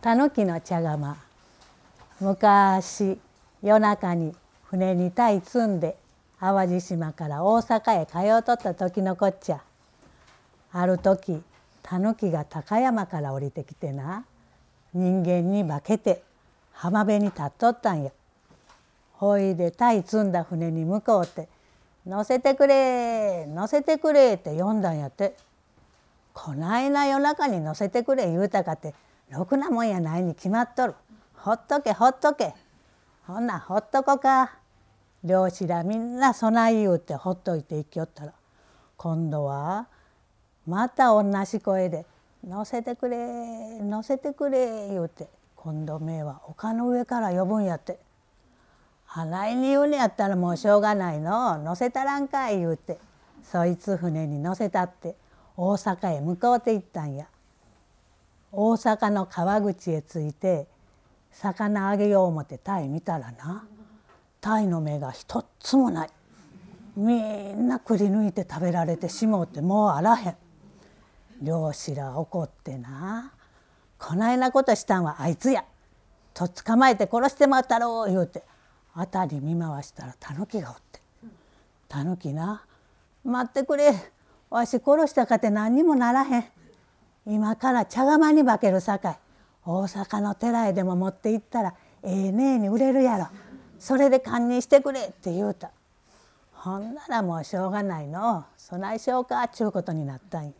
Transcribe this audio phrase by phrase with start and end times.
[0.00, 1.16] たぬきの茶釜
[2.20, 3.18] 昔
[3.64, 4.32] 夜中に
[4.70, 5.96] 船に鯛積んで
[6.38, 9.60] 淡路島から大阪へ通うとった時のこっちゃ
[10.72, 11.42] ある時
[11.82, 14.24] たぬきが高山から降りてきてな
[14.94, 16.22] 人間に化けて
[16.72, 18.12] 浜辺に立っとったんや。
[19.14, 21.48] ほいで鯛積んだ船に向こうって
[22.06, 25.34] 「乗せてくれ乗せてくれ」って呼んだんやって。
[26.34, 28.94] こないな夜中に乗せてくれ言うたかって
[29.30, 30.94] ろくなもんやないに決まっとる。
[31.34, 32.54] ほっとけほっとけ。
[33.26, 34.52] ほんなほっとこか。
[35.24, 38.32] 漁師らみんな備え言うてほっといて行きよったら。
[38.96, 39.86] 今度は
[40.66, 42.04] また同じ声で
[42.46, 48.00] 「乗せてくれ乗せてくれ」言うて今度目は丘の上から呼ぶんやって
[49.06, 51.58] 「花井に言うねやったらもうしょうがないの。
[51.58, 52.98] 乗せたらんかい」言うて
[53.42, 55.16] そいつ船に乗せたって
[55.56, 57.26] 大阪へ向かうて行ったんや。
[58.52, 60.66] 大阪の川口へ着いて
[61.30, 63.66] 魚あげよう思って鯛見たらな
[64.40, 66.10] 鯛の目が一つもない。
[66.96, 70.36] みんなくり抜いて食べられてしもうてもうあらへん。
[71.42, 73.32] 漁師ら怒ってな。
[73.98, 75.64] こないなことしたんはあいつや。
[76.34, 78.44] と捕まえて殺してまったろう言うて。
[78.94, 81.00] 辺り見回したらタヌキがおって。
[81.88, 82.64] タヌキな。
[83.24, 83.94] 待ってくれ。
[84.50, 86.44] わし殺したかて何にもならへん。
[87.30, 89.18] 今から茶釜に化けるさかい。
[89.66, 93.28] 大阪の寺へでも持って行ったらええねえに売れるやろ。
[93.78, 95.70] それで堪忍してくれ」って言うた。
[96.52, 98.46] ほんならもうしょうがないの。
[98.56, 100.52] そないしようかっちゅうことになったんや。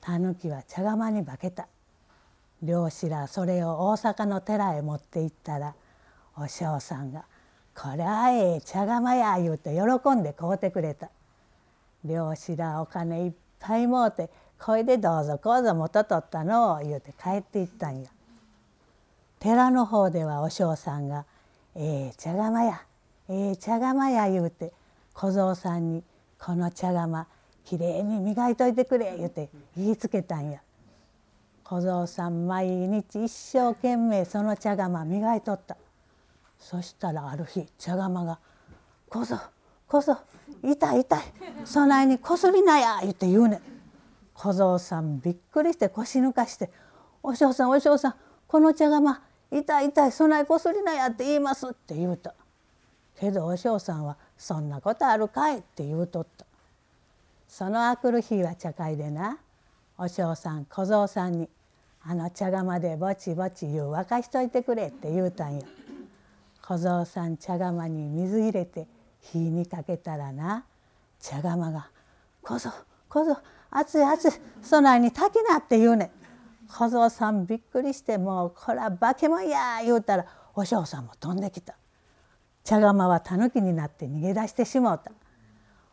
[0.00, 1.68] たぬきは茶釜に化けた。
[2.60, 5.74] 漁師らそれを大阪の寺へ持って行ったら
[6.36, 7.24] お嬢さんが
[7.74, 11.08] 「こりゃええ茶釜や」言うて喜んで買うてくれた。
[12.04, 13.32] 漁師らお金いっ
[13.62, 18.10] ぱいもうてこいでどうぞこうぞ元取ったのを言うて帰っていったんや。
[19.38, 21.24] 寺の方ではお嬢さんが
[21.74, 22.82] 「ええ茶釜や
[23.28, 24.72] ええ茶釜や」言うて
[25.14, 26.04] 小僧さんに
[26.38, 27.26] 「この茶釜
[27.64, 30.60] きれいに磨いといてくれ」言うて言いつけたんや。
[31.64, 35.76] 小僧さん毎日一生懸命その茶釜磨いとった
[36.58, 38.38] そしたらある日茶釜が
[39.08, 39.38] 「小僧
[39.92, 40.16] 小僧
[40.62, 41.22] 痛い痛い。
[41.66, 43.60] そないにこすりなや」言って言うね。
[44.32, 46.70] 小僧さんびっくりして腰抜かして
[47.22, 48.14] 「お嬢さんお嬢さん
[48.48, 49.20] この茶釜
[49.50, 52.32] 痛い痛いそないこすりなやって言います」って言うた
[53.16, 56.46] けどお嬢さんは「そんなことあるかい」って言うとった。
[57.46, 59.36] そのあくる日は茶会でな
[59.98, 61.50] お嬢さん小僧さんに
[62.02, 65.66] 「あの茶釜でぼちぼち湯沸かしといてくれ」って言うたんや
[66.62, 68.86] 小僧さん茶釜に水入れて
[69.22, 70.64] 火にかけたらな
[71.18, 71.88] 茶釜が
[72.42, 72.70] 「小僧
[73.08, 73.36] 小僧
[73.70, 76.10] 熱い熱いそないに炊きなって言うねん
[76.68, 81.76] 小僧さんびっくりしてもうこら化け物や言うたらお嬢さんも飛んできた
[82.64, 85.12] 茶釜はタヌキになって逃げ出してしもうた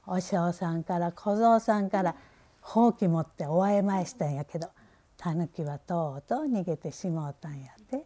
[0.05, 2.15] お嬢さんから小僧さんから
[2.61, 4.69] ほうき持っておあえましたんやけど
[5.17, 8.05] タヌキはとうとう逃げてしもうたんやって。